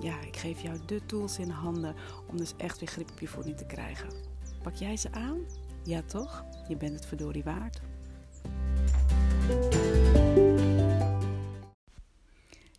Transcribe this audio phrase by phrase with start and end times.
[0.00, 1.94] ja, ik geef jou de tools in handen
[2.30, 4.08] om dus echt weer grip op je voeding te krijgen.
[4.62, 5.46] Pak jij ze aan?
[5.84, 6.44] Ja toch?
[6.68, 7.80] Je bent het verdorie waard.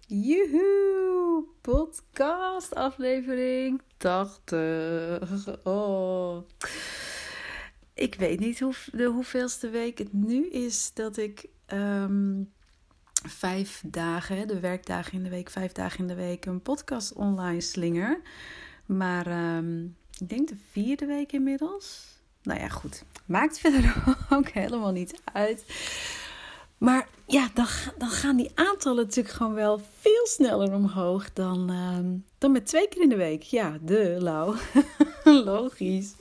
[0.07, 1.45] Joehoe!
[1.61, 5.63] Podcast aflevering 80.
[5.63, 6.37] Oh.
[7.93, 12.51] Ik weet niet hoe, de hoeveelste week het nu is dat ik um,
[13.29, 17.61] vijf dagen, de werkdagen in de week, vijf dagen in de week, een podcast online
[17.61, 18.21] slinger.
[18.85, 22.05] Maar um, ik denk de vierde week inmiddels.
[22.41, 23.03] Nou ja, goed.
[23.25, 25.65] Maakt verder ook helemaal niet uit.
[26.77, 32.25] Maar ja, dan, dan gaan die aantallen natuurlijk gewoon wel veel sneller omhoog dan, um,
[32.37, 33.41] dan met twee keer in de week.
[33.41, 34.55] Ja, de Lau.
[35.45, 36.13] Logisch.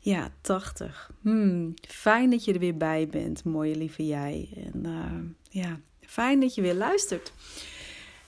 [0.00, 1.10] Ja, 80.
[1.20, 4.48] Hmm, fijn dat je er weer bij bent, mooie lieve jij.
[4.72, 7.32] En uh, ja, Fijn dat je weer luistert.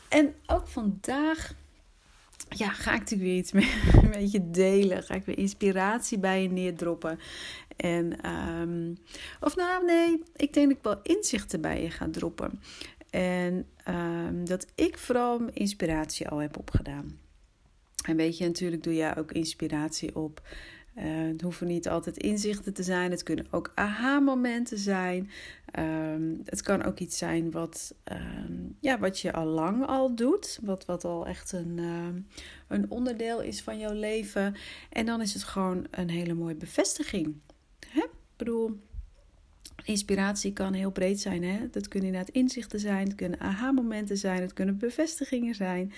[0.09, 1.55] En ook vandaag
[2.49, 3.53] ja, ga ik natuurlijk weer iets
[4.03, 5.03] een beetje delen.
[5.03, 7.19] Ga ik weer inspiratie bij je neerdroppen.
[7.77, 8.99] En, um,
[9.41, 12.61] of nou nee, ik denk dat ik wel inzichten bij je ga droppen.
[13.11, 17.19] En um, dat ik vooral inspiratie al heb opgedaan.
[18.07, 20.43] En weet je, natuurlijk doe jij ook inspiratie op
[20.99, 23.11] uh, het hoeven niet altijd inzichten te zijn.
[23.11, 25.31] Het kunnen ook aha-momenten zijn.
[25.79, 30.59] Um, het kan ook iets zijn wat, um, ja, wat je al lang al doet.
[30.63, 32.07] Wat, wat al echt een, uh,
[32.69, 34.55] een onderdeel is van jouw leven.
[34.91, 37.35] En dan is het gewoon een hele mooie bevestiging.
[37.89, 38.01] Hè?
[38.01, 38.81] Ik bedoel,
[39.85, 41.43] inspiratie kan heel breed zijn.
[41.43, 41.71] Hè?
[41.71, 43.07] Dat kunnen inderdaad inzichten zijn.
[43.07, 44.41] Het kunnen aha-momenten zijn.
[44.41, 45.93] Het kunnen bevestigingen zijn.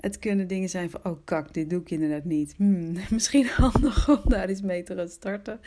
[0.00, 2.54] Het kunnen dingen zijn van, oh kak, dit doe ik inderdaad niet.
[2.56, 5.60] Hmm, misschien handig om daar eens mee te gaan starten.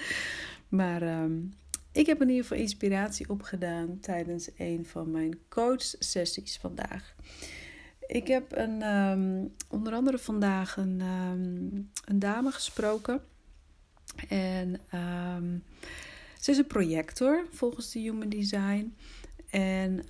[0.70, 1.54] Maar um,
[1.92, 7.16] ik heb in ieder geval inspiratie opgedaan tijdens een van mijn coach-sessies vandaag.
[8.08, 13.22] Ik heb een, um, onder andere vandaag een, um, een dame gesproken.
[14.30, 14.82] En
[16.40, 18.96] ze is een projector volgens de Human Design.
[19.50, 20.06] En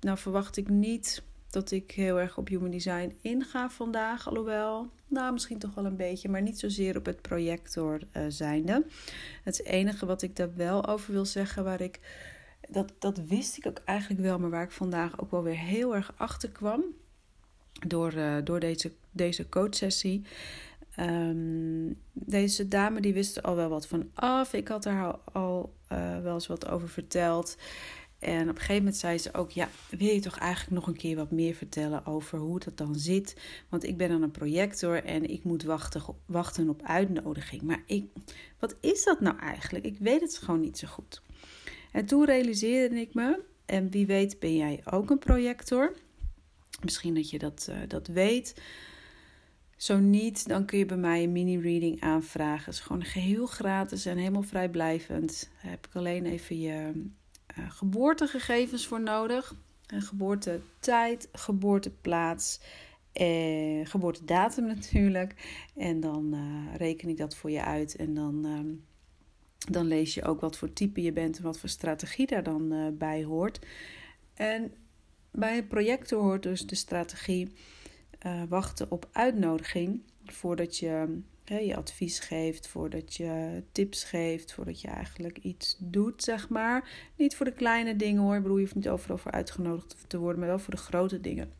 [0.00, 1.22] nou verwacht ik niet
[1.54, 4.28] dat ik heel erg op human design inga vandaag.
[4.28, 8.86] Alhoewel, nou misschien toch wel een beetje, maar niet zozeer op het projector uh, zijnde.
[9.42, 12.00] Het enige wat ik daar wel over wil zeggen, waar ik,
[12.68, 15.94] dat, dat wist ik ook eigenlijk wel, maar waar ik vandaag ook wel weer heel
[15.94, 16.82] erg achter kwam.
[17.86, 20.22] Door, uh, door deze, deze coachsessie.
[21.00, 24.52] Um, deze dame die wist er al wel wat van af.
[24.52, 27.56] Ik had haar al, al uh, wel eens wat over verteld.
[28.24, 30.96] En op een gegeven moment zei ze ook: Ja, wil je toch eigenlijk nog een
[30.96, 33.36] keer wat meer vertellen over hoe dat dan zit?
[33.68, 37.62] Want ik ben dan een projector en ik moet wachten, wachten op uitnodiging.
[37.62, 38.06] Maar ik,
[38.58, 39.84] wat is dat nou eigenlijk?
[39.84, 41.22] Ik weet het gewoon niet zo goed.
[41.92, 45.96] En toen realiseerde ik me, en wie weet ben jij ook een projector.
[46.82, 48.62] Misschien dat je dat, uh, dat weet.
[49.76, 52.64] Zo niet, dan kun je bij mij een mini-reading aanvragen.
[52.64, 55.50] Het is gewoon geheel gratis en helemaal vrijblijvend.
[55.56, 56.92] Heb ik alleen even je
[57.68, 59.54] geboortegegevens voor nodig.
[59.86, 62.60] Een geboortetijd, geboorteplaats
[63.12, 65.34] en geboortedatum natuurlijk.
[65.76, 67.96] En dan uh, reken ik dat voor je uit.
[67.96, 68.60] En dan, uh,
[69.72, 72.94] dan lees je ook wat voor type je bent en wat voor strategie daar dan
[72.98, 73.66] bij hoort.
[74.34, 74.72] En
[75.30, 77.52] bij het project hoort dus de strategie
[78.48, 85.38] wachten op uitnodiging voordat je je advies geeft, voordat je tips geeft, voordat je eigenlijk
[85.38, 86.88] iets doet, zeg maar.
[87.16, 90.18] Niet voor de kleine dingen hoor, ik bedoel, je hoeft niet overal voor uitgenodigd te
[90.18, 91.52] worden, maar wel voor de grote dingen.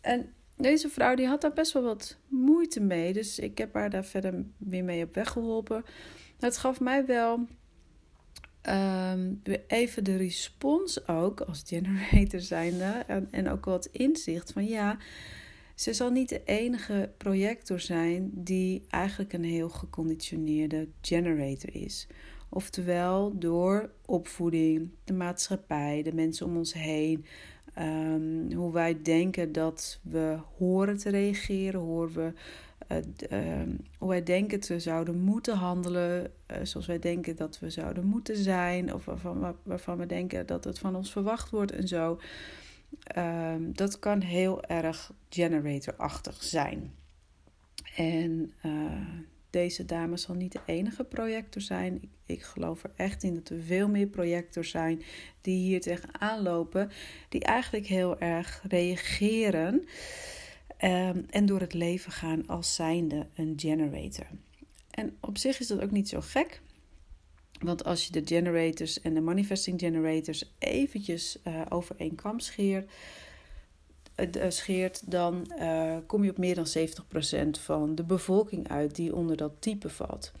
[0.00, 3.90] En deze vrouw die had daar best wel wat moeite mee, dus ik heb haar
[3.90, 5.84] daar verder weer mee op weg geholpen.
[6.38, 7.46] Het gaf mij wel
[9.42, 14.98] weer even de respons ook als generator zijnde en, en ook wat inzicht van ja
[15.82, 22.06] ze zal niet de enige projector zijn die eigenlijk een heel geconditioneerde generator is.
[22.48, 27.24] Oftewel door opvoeding, de maatschappij, de mensen om ons heen,
[27.78, 32.32] um, hoe wij denken dat we horen te reageren, hoe, we,
[33.30, 37.58] uh, um, hoe wij denken dat we zouden moeten handelen, uh, zoals wij denken dat
[37.58, 39.04] we zouden moeten zijn, of
[39.62, 42.18] waarvan we denken dat het van ons verwacht wordt en zo.
[43.16, 46.94] Um, dat kan heel erg generatorachtig zijn.
[47.96, 48.72] En uh,
[49.50, 51.94] deze dame zal niet de enige projector zijn.
[52.02, 55.02] Ik, ik, geloof er echt in dat er veel meer projectors zijn
[55.40, 56.90] die hier tegenaan lopen,
[57.28, 59.74] die eigenlijk heel erg reageren
[60.84, 64.26] um, en door het leven gaan als zijnde een generator.
[64.90, 66.60] En op zich is dat ook niet zo gek.
[67.62, 72.90] Want als je de generators en de manifesting generators eventjes uh, over één kam scheert,
[74.36, 75.52] uh, scheert dan
[76.06, 76.66] kom je op meer dan
[77.56, 80.32] 70% van de bevolking uit die onder dat type valt.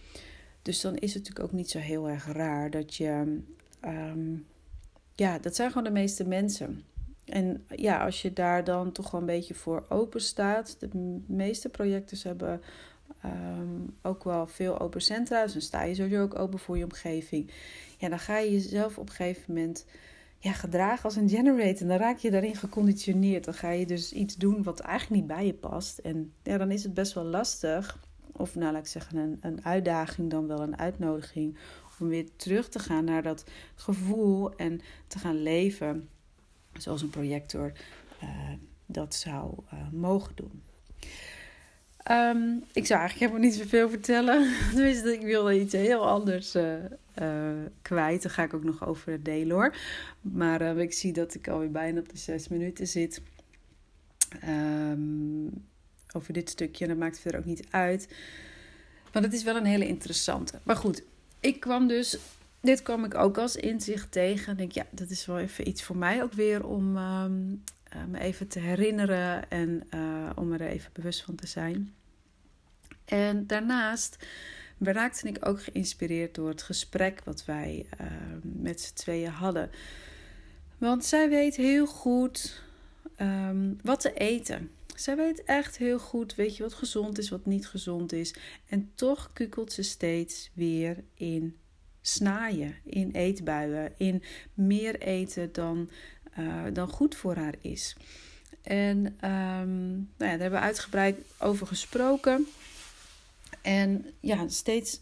[0.62, 3.40] Dus dan is het natuurlijk ook niet zo heel erg raar dat je.
[3.84, 4.46] Um,
[5.14, 6.84] ja, dat zijn gewoon de meeste mensen.
[7.24, 10.76] En ja, als je daar dan toch wel een beetje voor open staat.
[10.78, 12.62] De meeste projecten hebben
[13.24, 15.42] um, ook wel veel open centra.
[15.42, 17.50] Dus dan sta je sowieso ook open voor je omgeving.
[17.98, 19.86] Ja, dan ga je jezelf op een gegeven moment
[20.38, 21.86] ja, gedragen als een generator.
[21.86, 23.44] Dan raak je daarin geconditioneerd.
[23.44, 25.98] Dan ga je dus iets doen wat eigenlijk niet bij je past.
[25.98, 27.98] En ja, dan is het best wel lastig.
[28.32, 31.56] Of nou, laat ik zeggen, een, een uitdaging dan wel een uitnodiging.
[32.00, 33.44] Om weer terug te gaan naar dat
[33.74, 36.08] gevoel en te gaan leven.
[36.72, 37.72] Zoals een projector
[38.22, 38.28] uh,
[38.86, 40.62] dat zou uh, mogen doen.
[42.10, 44.50] Um, ik zou eigenlijk helemaal niet zoveel vertellen.
[44.74, 46.74] Dus ik wilde iets heel anders uh,
[47.82, 48.22] kwijt.
[48.22, 49.76] Daar ga ik ook nog over delen hoor.
[50.20, 53.20] Maar uh, ik zie dat ik alweer bijna op de zes minuten zit.
[54.48, 55.64] Um,
[56.12, 56.86] over dit stukje.
[56.86, 58.08] Dat maakt verder ook niet uit.
[59.12, 60.58] Maar het is wel een hele interessante.
[60.62, 61.02] Maar goed,
[61.40, 62.18] ik kwam dus.
[62.60, 64.46] Dit kwam ik ook als inzicht tegen.
[64.46, 66.96] En denk, ja, dat is wel even iets voor mij ook weer om
[68.08, 71.94] me even te herinneren en uh, om er even bewust van te zijn.
[73.04, 74.16] En daarnaast
[74.78, 78.06] raakte ik ook geïnspireerd door het gesprek wat wij uh,
[78.42, 79.70] met z'n tweeën hadden.
[80.78, 82.62] Want zij weet heel goed
[83.20, 84.70] um, wat te eten.
[84.94, 88.34] Zij weet echt heel goed, weet je, wat gezond is, wat niet gezond is.
[88.68, 91.56] En toch kukelt ze steeds weer in
[92.00, 94.22] snaaien, in eetbuien, in
[94.54, 95.90] meer eten dan,
[96.38, 97.96] uh, dan goed voor haar is.
[98.62, 102.46] En um, nou ja, daar hebben we uitgebreid over gesproken.
[103.62, 105.00] En ja, steeds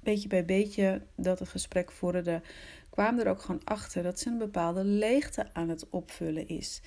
[0.00, 2.42] beetje bij beetje dat het gesprek vorderde,
[2.90, 6.80] kwam er ook gewoon achter dat ze een bepaalde leegte aan het opvullen is.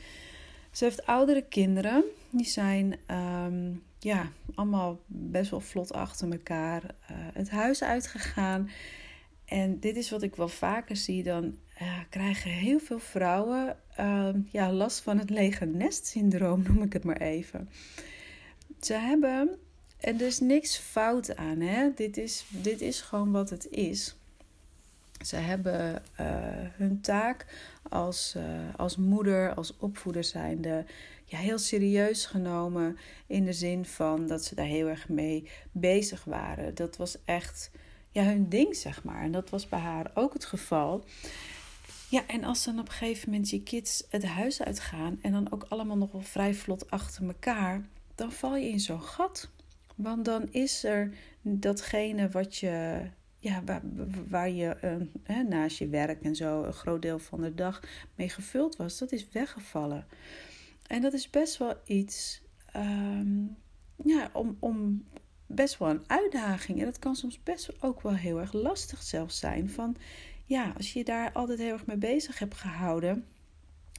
[0.71, 7.17] Ze heeft oudere kinderen, die zijn um, ja, allemaal best wel vlot achter elkaar uh,
[7.33, 8.69] het huis uitgegaan.
[9.53, 14.29] En dit is wat ik wel vaker zie, dan uh, krijgen heel veel vrouwen uh,
[14.51, 17.69] ja, last van het lege nest syndroom, noem ik het maar even.
[18.81, 19.57] Ze hebben
[19.99, 21.89] en er is niks fout aan, hè?
[21.95, 24.15] Dit is, dit is gewoon wat het is.
[25.25, 26.27] Ze hebben uh,
[26.77, 27.45] hun taak
[27.89, 28.43] als, uh,
[28.75, 30.85] als moeder, als opvoeder zijnde,
[31.25, 32.97] ja, heel serieus genomen.
[33.27, 36.75] In de zin van dat ze daar heel erg mee bezig waren.
[36.75, 37.71] Dat was echt
[38.13, 39.21] ja, hun ding, zeg maar.
[39.21, 41.03] En dat was bij haar ook het geval.
[42.09, 45.51] Ja, en als dan op een gegeven moment je kids het huis uitgaan en dan
[45.51, 47.81] ook allemaal nog wel vrij vlot achter elkaar,
[48.15, 49.49] dan val je in zo'n gat.
[49.95, 53.01] Want dan is er datgene wat je,
[53.39, 53.63] ja,
[54.29, 54.77] waar, je
[55.23, 57.81] hè, naast je werk en zo een groot deel van de dag
[58.15, 60.05] mee gevuld was, dat is weggevallen.
[60.87, 62.41] En dat is best wel iets,
[62.75, 63.57] um,
[64.03, 65.05] ja, om, om
[65.53, 66.79] best wel een uitdaging.
[66.79, 69.69] En dat kan soms best ook wel heel erg lastig zelfs zijn.
[69.69, 69.95] Van
[70.45, 73.25] ja, als je daar altijd heel erg mee bezig hebt gehouden.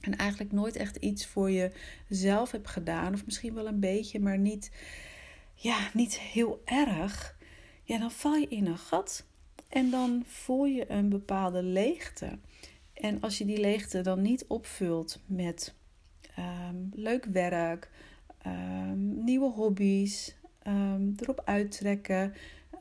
[0.01, 3.13] En eigenlijk nooit echt iets voor jezelf hebt gedaan.
[3.13, 4.71] Of misschien wel een beetje, maar niet
[5.55, 7.37] ja, niet heel erg,
[7.83, 9.25] ja, dan val je in een gat
[9.69, 12.39] en dan voel je een bepaalde leegte.
[12.93, 15.73] En als je die leegte dan niet opvult met
[16.39, 17.89] um, leuk werk,
[18.45, 20.35] um, nieuwe hobby's,
[20.67, 22.33] um, erop uittrekken.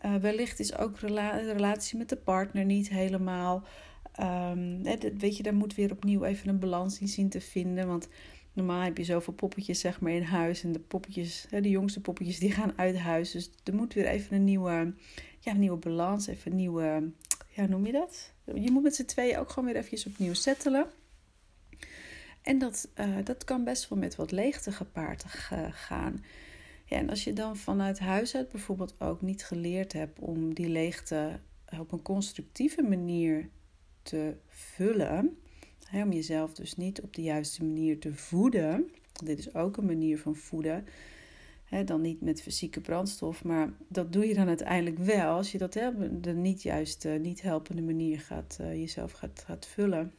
[0.05, 3.63] Uh, wellicht is ook de relatie met de partner niet helemaal.
[5.19, 7.87] weet je, daar moet weer opnieuw even een balans in zien te vinden.
[7.87, 8.09] Want
[8.55, 10.63] Normaal heb je zoveel poppetjes zeg maar in huis.
[10.65, 13.31] En de poppetjes, de jongste poppetjes, die gaan uit huis.
[13.31, 14.95] Dus er moet weer even een nieuwe,
[15.41, 16.27] ja, nieuwe balans.
[16.27, 17.11] Even een nieuwe,
[17.49, 18.33] ja, noem je dat?
[18.55, 20.87] Je moet met z'n tweeën ook gewoon weer eventjes opnieuw settelen.
[22.43, 25.25] En dat, uh, dat kan best wel met wat leegte gepaard
[25.71, 26.25] gaan.
[26.85, 30.69] Ja, en als je dan vanuit huis uit bijvoorbeeld ook niet geleerd hebt om die
[30.69, 31.41] leegte
[31.79, 33.49] op een constructieve manier
[34.03, 35.39] te vullen,
[35.93, 38.91] om jezelf dus niet op de juiste manier te voeden.
[39.25, 40.87] Dit is ook een manier van voeden.
[41.85, 45.77] dan niet met fysieke brandstof, maar dat doe je dan uiteindelijk wel als je dat
[45.77, 50.13] op de niet juiste, niet helpende manier gaat, uh, jezelf gaat, gaat vullen.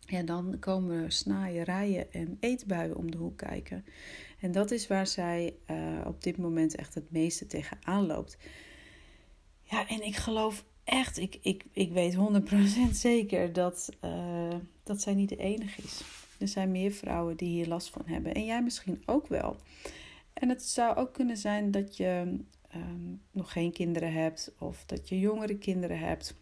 [0.00, 3.84] Ja, dan komen snaaien, rijen en eetbuien om de hoek kijken.
[4.40, 5.76] En dat is waar zij uh,
[6.06, 8.38] op dit moment echt het meeste tegenaan loopt.
[9.62, 12.18] Ja, en ik geloof echt, ik, ik, ik weet 100%
[12.90, 16.02] zeker dat, uh, dat zij niet de enige is.
[16.38, 18.34] Er zijn meer vrouwen die hier last van hebben.
[18.34, 19.56] En jij misschien ook wel.
[20.32, 22.38] En het zou ook kunnen zijn dat je
[22.74, 26.36] um, nog geen kinderen hebt of dat je jongere kinderen hebt.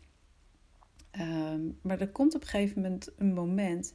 [1.20, 3.92] Um, maar er komt op een gegeven moment een moment.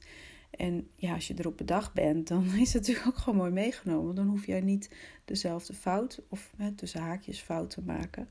[0.50, 4.16] En ja, als je erop bedacht bent, dan is het natuurlijk ook gewoon mooi meegenomen.
[4.16, 8.30] Dan hoef jij niet dezelfde fout of hè, tussen haakjes fout te maken.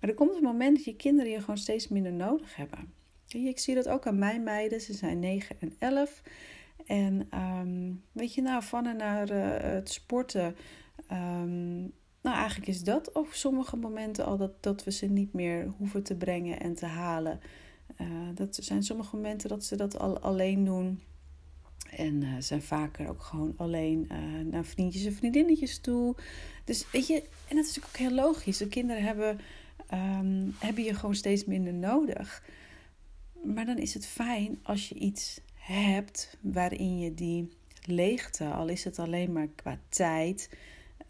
[0.00, 2.92] Maar er komt een moment dat je kinderen je gewoon steeds minder nodig hebben.
[3.28, 4.80] Ik zie dat ook aan mijn meiden.
[4.80, 6.22] Ze zijn 9 en 11.
[6.86, 10.56] En um, weet je, nou, van en naar uh, het sporten.
[11.12, 11.92] Um,
[12.22, 16.02] nou, eigenlijk is dat op sommige momenten al dat, dat we ze niet meer hoeven
[16.02, 17.40] te brengen en te halen.
[18.00, 21.00] Uh, dat zijn sommige momenten dat ze dat al alleen doen.
[21.96, 26.14] En uh, zijn vaker ook gewoon alleen uh, naar vriendjes en vriendinnetjes toe.
[26.64, 28.56] Dus weet je, en dat is natuurlijk ook heel logisch.
[28.56, 29.40] De kinderen hebben,
[29.92, 32.44] um, hebben je gewoon steeds minder nodig.
[33.44, 37.50] Maar dan is het fijn als je iets hebt waarin je die
[37.84, 40.50] leegte, al is het alleen maar qua tijd,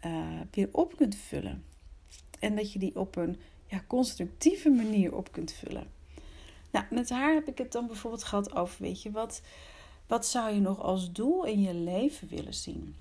[0.05, 1.63] uh, weer op kunt vullen.
[2.39, 5.87] En dat je die op een ja, constructieve manier op kunt vullen.
[6.71, 9.41] Nou, met haar heb ik het dan bijvoorbeeld gehad over, weet je, wat,
[10.11, 12.95] wat zou je nog als doel in je leven willen zien?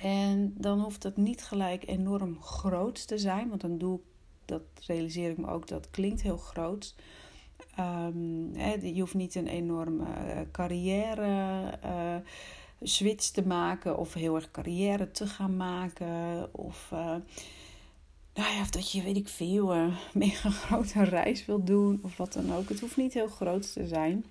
[0.00, 4.04] En dan hoeft dat niet gelijk enorm groot te zijn, want een doel,
[4.44, 6.94] dat realiseer ik me ook, dat klinkt heel groot.
[7.78, 12.16] Um, je hoeft niet een enorme uh, carrière uh,
[12.82, 16.48] switch te maken of heel erg carrière te gaan maken.
[16.54, 16.98] Of, uh,
[18.34, 22.16] nou ja, of dat je, weet ik veel, een mega grote reis wil doen of
[22.16, 22.68] wat dan ook.
[22.68, 24.24] Het hoeft niet heel groot te zijn.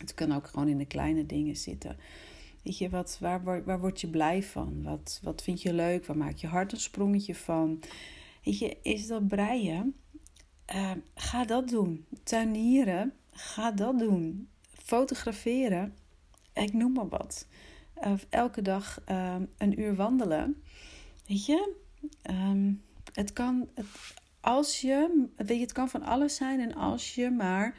[0.00, 1.96] Het kan ook gewoon in de kleine dingen zitten.
[2.62, 4.82] Weet je, wat, waar, waar, word je blij van?
[4.82, 6.06] Wat, wat vind je leuk?
[6.06, 7.80] Waar maak je hart een sprongetje van?
[8.44, 9.94] Weet je, is dat breien?
[10.74, 12.06] Uh, ga dat doen.
[12.22, 14.48] Tuinieren, ga dat doen.
[14.72, 15.94] Fotograferen,
[16.52, 17.46] ik noem maar wat.
[18.28, 20.62] Elke dag uh, een uur wandelen.
[21.26, 21.74] Weet je,
[22.30, 23.86] um, het kan, het,
[24.40, 26.60] als je, weet je, het kan van alles zijn.
[26.60, 27.76] En als je maar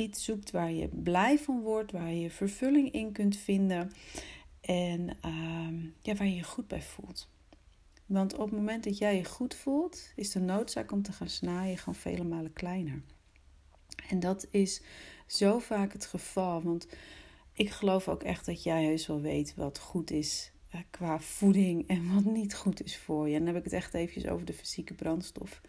[0.00, 3.92] iets zoekt waar je blij van wordt, waar je vervulling in kunt vinden
[4.60, 7.28] en um, ja, waar je je goed bij voelt.
[8.06, 11.28] Want op het moment dat jij je goed voelt, is de noodzaak om te gaan
[11.28, 13.02] snijden gewoon vele malen kleiner.
[14.08, 14.82] En dat is
[15.26, 16.62] zo vaak het geval.
[16.62, 16.86] Want
[17.52, 21.88] ik geloof ook echt dat jij heus wel weet wat goed is uh, qua voeding
[21.88, 23.34] en wat niet goed is voor je.
[23.34, 25.60] En dan heb ik het echt eventjes over de fysieke brandstof.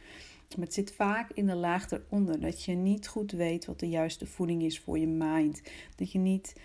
[0.56, 2.40] Maar het zit vaak in de laag eronder.
[2.40, 5.62] Dat je niet goed weet wat de juiste voeding is voor je mind.
[5.96, 6.56] Dat je niet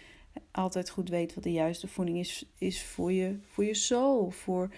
[0.51, 4.31] altijd goed weet wat de juiste voeding is, is voor, je, voor je soul.
[4.31, 4.75] Voor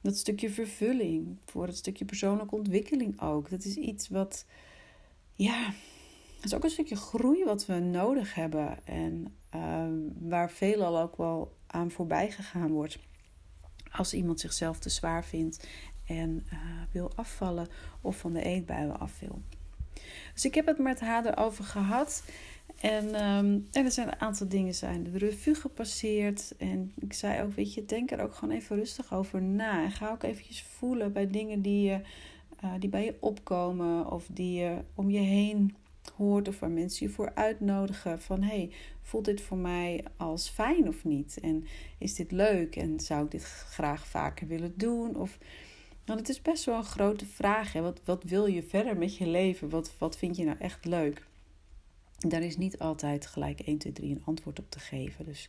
[0.00, 1.36] dat stukje vervulling.
[1.44, 3.50] Voor het stukje persoonlijke ontwikkeling ook.
[3.50, 4.46] Dat is iets wat,
[5.34, 5.64] ja,
[6.36, 8.86] dat is ook een stukje groei wat we nodig hebben.
[8.86, 9.86] En uh,
[10.18, 12.98] waar veelal ook wel aan voorbij gegaan wordt.
[13.90, 15.68] Als iemand zichzelf te zwaar vindt
[16.06, 16.58] en uh,
[16.90, 17.68] wil afvallen
[18.00, 19.42] of van de eetbuien af wil.
[20.34, 22.22] Dus ik heb het met haar erover gehad.
[22.80, 26.54] En, um, en er zijn een aantal dingen zijn de revue gepasseerd.
[26.58, 29.84] En ik zei ook, weet je, denk er ook gewoon even rustig over na.
[29.84, 32.00] En ga ook eventjes voelen bij dingen die, je,
[32.64, 34.10] uh, die bij je opkomen.
[34.10, 35.76] Of die je om je heen
[36.16, 36.48] hoort.
[36.48, 38.20] Of waar mensen je voor uitnodigen.
[38.20, 38.70] Van, hey,
[39.02, 41.38] voelt dit voor mij als fijn of niet?
[41.42, 41.64] En
[41.98, 42.76] is dit leuk?
[42.76, 45.16] En zou ik dit graag vaker willen doen?
[45.16, 45.38] Of...
[46.06, 47.72] Want het is best wel een grote vraag.
[47.72, 47.80] Hè?
[47.80, 49.68] Wat, wat wil je verder met je leven?
[49.68, 51.26] Wat, wat vind je nou echt leuk?
[52.18, 55.24] Daar is niet altijd gelijk 1, 2, 3 een antwoord op te geven.
[55.24, 55.48] Dus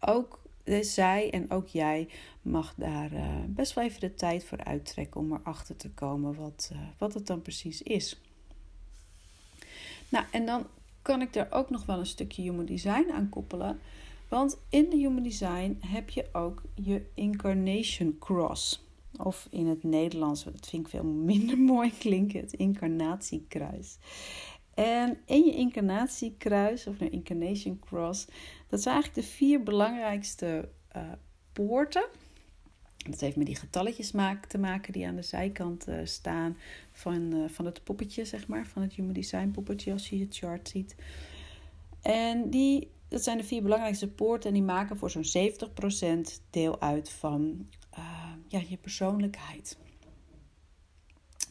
[0.00, 0.42] ook
[0.80, 2.08] zij en ook jij
[2.42, 6.70] mag daar uh, best wel even de tijd voor uittrekken om erachter te komen wat,
[6.72, 8.20] uh, wat het dan precies is.
[10.08, 10.66] Nou, en dan
[11.02, 13.80] kan ik daar ook nog wel een stukje human design aan koppelen.
[14.28, 18.82] Want in de human design heb je ook je incarnation cross.
[19.16, 23.98] Of in het Nederlands, dat vind ik veel minder mooi klinken, het incarnatiekruis.
[24.74, 28.26] En in je incarnatiekruis, of een incarnation cross,
[28.68, 31.02] dat zijn eigenlijk de vier belangrijkste uh,
[31.52, 32.06] poorten.
[33.10, 34.10] Dat heeft met die getalletjes
[34.48, 36.56] te maken die aan de zijkant uh, staan
[36.92, 40.26] van, uh, van het poppetje, zeg maar, van het Human Design poppetje, als je je
[40.30, 40.94] chart ziet.
[42.02, 45.50] En die, dat zijn de vier belangrijkste poorten en die maken voor zo'n
[46.38, 47.68] 70% deel uit van
[48.54, 49.78] ja, je persoonlijkheid.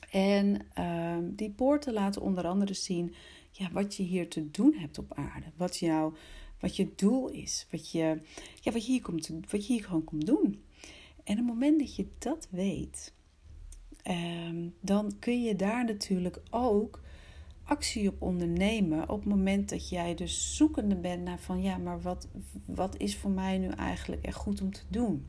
[0.09, 3.13] En uh, die poorten laten onder andere zien
[3.51, 5.45] ja, wat je hier te doen hebt op aarde.
[5.55, 6.13] Wat, jou,
[6.59, 7.67] wat je doel is.
[7.71, 8.21] Wat je,
[8.61, 10.63] ja, wat, je hier komt, wat je hier gewoon komt doen.
[11.23, 13.13] En op het moment dat je dat weet,
[14.03, 17.01] ehm, dan kun je daar natuurlijk ook
[17.63, 19.09] actie op ondernemen.
[19.09, 22.27] Op het moment dat jij dus zoekende bent naar van ja, maar wat,
[22.65, 25.25] wat is voor mij nu eigenlijk echt goed om te doen?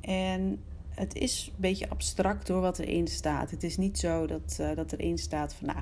[0.00, 0.60] En
[0.96, 3.50] het is een beetje abstract door wat erin staat.
[3.50, 5.78] Het is niet zo dat, uh, dat erin staat van nou,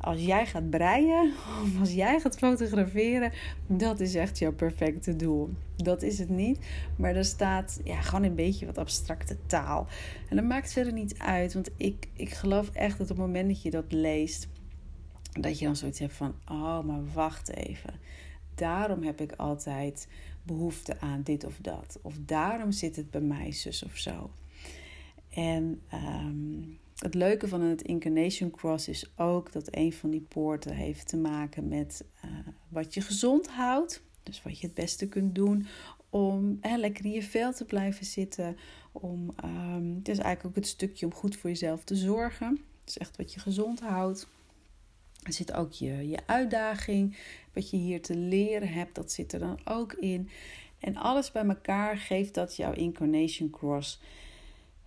[0.00, 1.32] als jij gaat breien
[1.64, 3.32] of als jij gaat fotograferen,
[3.66, 5.50] dat is echt jouw perfecte doel.
[5.76, 6.58] Dat is het niet.
[6.96, 9.86] Maar er staat ja, gewoon een beetje wat abstracte taal.
[10.28, 11.54] En dat maakt verder niet uit.
[11.54, 14.48] Want ik, ik geloof echt dat op het moment dat je dat leest,
[15.40, 17.94] dat je dan zoiets hebt van: oh, maar wacht even.
[18.54, 20.08] Daarom heb ik altijd
[20.42, 21.98] behoefte aan dit of dat.
[22.02, 24.30] Of daarom zit het bij mij zus of zo.
[25.34, 30.74] En um, het leuke van het Incarnation Cross is ook dat een van die poorten
[30.74, 32.30] heeft te maken met uh,
[32.68, 34.02] wat je gezond houdt.
[34.22, 35.66] Dus wat je het beste kunt doen
[36.10, 38.56] om eh, lekker in je vel te blijven zitten.
[38.92, 42.48] Om, um, het is eigenlijk ook het stukje om goed voor jezelf te zorgen.
[42.80, 44.28] Het is echt wat je gezond houdt.
[45.22, 47.16] Er zit ook je, je uitdaging,
[47.52, 50.28] wat je hier te leren hebt, dat zit er dan ook in.
[50.78, 54.00] En alles bij elkaar geeft dat jouw Incarnation Cross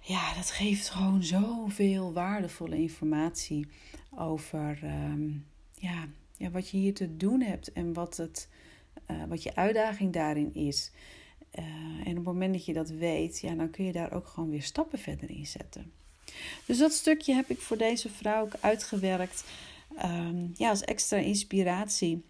[0.05, 3.67] ja, dat geeft gewoon zoveel waardevolle informatie
[4.15, 5.29] over ehm,
[5.73, 6.07] ja,
[6.51, 8.49] wat je hier te doen hebt en wat, het,
[9.11, 10.91] uh, wat je uitdaging daarin is.
[11.59, 11.65] Uh,
[12.07, 14.49] en op het moment dat je dat weet, ja, dan kun je daar ook gewoon
[14.49, 15.91] weer stappen verder in zetten.
[16.65, 19.43] Dus dat stukje heb ik voor deze vrouw ook uitgewerkt.
[20.03, 22.23] Um, ja, als extra inspiratie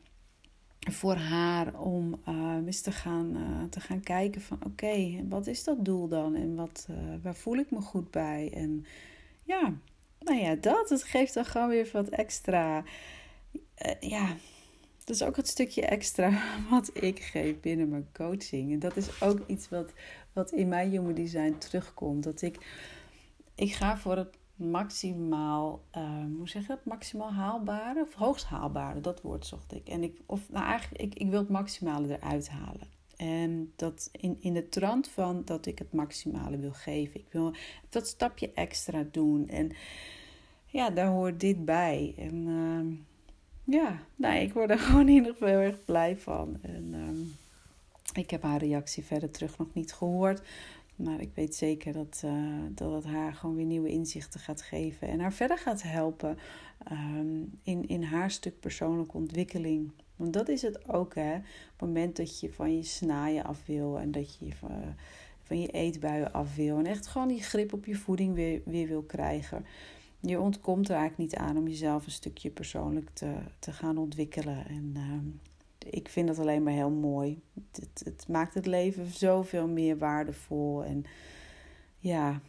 [0.93, 5.63] voor haar om uh, eens te gaan, uh, te gaan kijken van oké, wat is
[5.63, 8.51] dat doel dan en wat, uh, waar voel ik me goed bij?
[8.53, 8.85] En
[9.43, 9.73] ja,
[10.19, 12.83] nou ja, dat, het geeft dan gewoon weer wat extra.
[13.99, 14.35] ja,
[15.03, 18.71] dat is ook het stukje extra wat ik geef binnen mijn coaching.
[18.71, 19.93] En dat is ook iets wat,
[20.33, 22.23] wat in mijn jonge design terugkomt.
[22.23, 22.57] Dat ik,
[23.55, 26.85] ik ga voor het maximaal, uh, hoe zeg je dat?
[26.85, 29.87] Maximaal haalbare of hoogst haalbare, dat woord zocht ik.
[29.87, 32.87] En ik, of nou eigenlijk, ik, ik wil het maximale eruit halen.
[33.15, 37.19] En dat in, in de trant van dat ik het maximale wil geven.
[37.19, 37.53] Ik wil
[37.89, 39.47] dat stapje extra doen.
[39.49, 39.71] En
[40.65, 42.13] ja, daar hoort dit bij.
[42.17, 42.97] En uh,
[43.75, 46.57] ja, nou, ik word er gewoon in ieder geval heel erg blij van.
[46.61, 47.19] En uh,
[48.13, 50.41] ik heb haar reactie verder terug nog niet gehoord.
[50.95, 55.07] Maar ik weet zeker dat, uh, dat het haar gewoon weer nieuwe inzichten gaat geven.
[55.07, 56.37] En haar verder gaat helpen
[56.91, 59.91] um, in, in haar stuk persoonlijke ontwikkeling.
[60.15, 61.35] Want dat is het ook, hè.
[61.35, 61.43] Op
[61.79, 64.71] het moment dat je van je snaaien af wil en dat je van,
[65.41, 66.77] van je eetbuien af wil.
[66.77, 69.65] En echt gewoon die grip op je voeding weer, weer wil krijgen.
[70.19, 74.67] Je ontkomt er eigenlijk niet aan om jezelf een stukje persoonlijk te, te gaan ontwikkelen.
[74.67, 74.93] En...
[74.97, 75.03] Uh,
[75.89, 77.41] ik vind dat alleen maar heel mooi.
[77.71, 80.83] Het, het maakt het leven zoveel meer waardevol.
[80.83, 81.05] En
[81.97, 82.41] ja,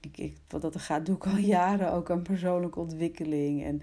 [0.00, 3.64] ik, ik, wat dat er gaat, doe ik al jaren ook aan persoonlijke ontwikkeling.
[3.64, 3.82] En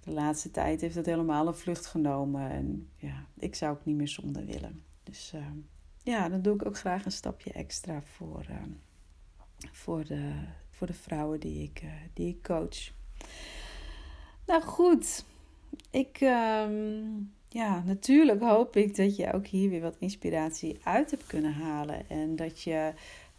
[0.00, 2.50] de laatste tijd heeft het helemaal een vlucht genomen.
[2.50, 4.82] En ja, ik zou ook niet meer zonder willen.
[5.02, 5.46] Dus uh,
[6.02, 8.56] ja, dan doe ik ook graag een stapje extra voor, uh,
[9.72, 10.32] voor, de,
[10.70, 12.92] voor de vrouwen die ik, uh, die ik coach.
[14.46, 15.24] Nou goed,
[15.90, 16.20] ik.
[16.20, 16.66] Uh,
[17.48, 22.08] ja, natuurlijk hoop ik dat je ook hier weer wat inspiratie uit hebt kunnen halen.
[22.08, 22.92] En dat je.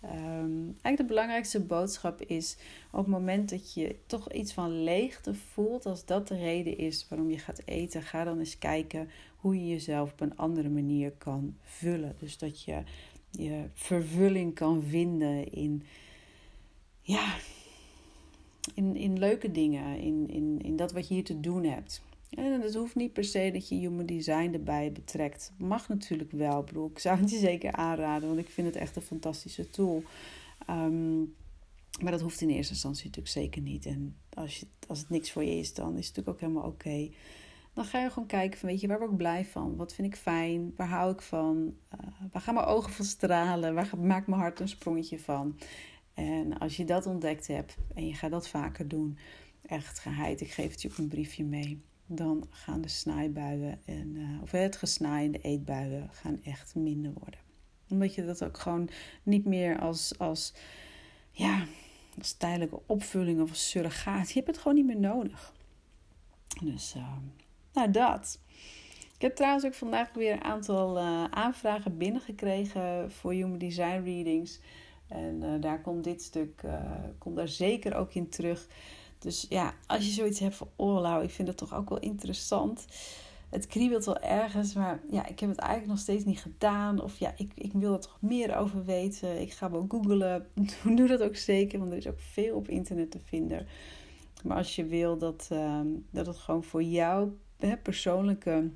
[0.03, 2.57] Um, eigenlijk de belangrijkste boodschap is
[2.91, 7.05] op het moment dat je toch iets van leegte voelt, als dat de reden is
[7.09, 11.11] waarom je gaat eten, ga dan eens kijken hoe je jezelf op een andere manier
[11.11, 12.15] kan vullen.
[12.19, 12.83] Dus dat je
[13.31, 15.83] je vervulling kan vinden in,
[17.01, 17.35] ja,
[18.73, 22.01] in, in leuke dingen, in, in, in dat wat je hier te doen hebt.
[22.29, 25.53] En het hoeft niet per se dat je human design erbij betrekt.
[25.57, 26.63] Mag natuurlijk wel.
[26.63, 30.03] Bedoel, ik zou het je zeker aanraden, want ik vind het echt een fantastische tool.
[30.69, 31.35] Um,
[32.01, 33.85] maar dat hoeft in eerste instantie natuurlijk zeker niet.
[33.85, 36.71] En als, je, als het niks voor je is, dan is het natuurlijk ook helemaal
[36.71, 37.09] oké.
[37.73, 39.75] Dan ga je gewoon kijken van, weet je, waar word ik blij van?
[39.75, 40.73] Wat vind ik fijn?
[40.75, 41.75] Waar hou ik van?
[41.93, 43.73] Uh, waar gaan mijn ogen van stralen?
[43.73, 45.57] Waar maakt mijn hart een sprongetje van?
[46.13, 49.17] En als je dat ontdekt hebt en je gaat dat vaker doen,
[49.61, 54.15] echt geheid, ik geef het je op een briefje mee dan gaan de snijbuien en,
[54.15, 57.39] uh, of het gesnaai de eetbuien gaan echt minder worden.
[57.89, 58.89] Omdat je dat ook gewoon
[59.23, 60.53] niet meer als, als,
[61.31, 61.65] ja,
[62.17, 65.53] als tijdelijke opvulling of als je hebt het gewoon niet meer nodig.
[66.63, 67.17] Dus, uh,
[67.73, 68.39] nou dat.
[69.15, 74.59] Ik heb trouwens ook vandaag weer een aantal uh, aanvragen binnengekregen voor Human Design Readings.
[75.07, 76.63] En daar komt dit stuk
[77.17, 78.67] komt daar zeker ook in terug.
[79.19, 82.85] Dus ja, als je zoiets hebt oh Lau, ik vind het toch ook wel interessant.
[83.49, 87.01] het kriebelt wel ergens, maar ja, ik heb het eigenlijk nog steeds niet gedaan.
[87.01, 89.41] Of ja, ik, ik wil er toch meer over weten.
[89.41, 90.47] Ik ga wel googlen.
[90.95, 93.67] Doe dat ook zeker, want er is ook veel op internet te vinden.
[94.43, 97.37] Maar als je wil dat, uh, dat het gewoon voor jouw
[97.83, 98.69] persoonlijke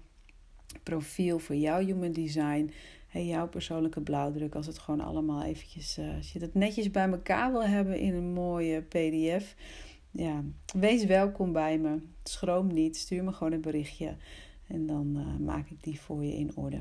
[0.83, 2.71] profiel, voor jouw human design,
[3.07, 7.09] hey, jouw persoonlijke blauwdruk, als het gewoon allemaal eventjes, uh, als je dat netjes bij
[7.09, 9.55] elkaar wil hebben in een mooie PDF,
[10.13, 11.99] ja, wees welkom bij me.
[12.23, 14.15] Schroom niet, stuur me gewoon een berichtje
[14.67, 16.79] en dan uh, maak ik die voor je in orde.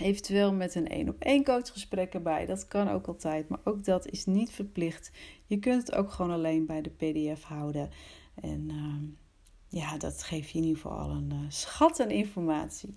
[0.00, 2.46] Eventueel met een één op één coachgesprek erbij.
[2.46, 5.10] Dat kan ook altijd, maar ook dat is niet verplicht.
[5.46, 7.90] Je kunt het ook gewoon alleen bij de PDF houden.
[8.34, 12.96] En uh, ja, dat geeft je in ieder geval al een uh, schat aan informatie.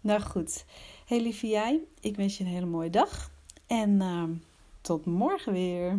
[0.00, 0.64] Nou goed,
[1.06, 3.30] hey lieve jij, ik wens je een hele mooie dag.
[3.66, 4.24] En uh,
[4.80, 5.98] tot morgen weer.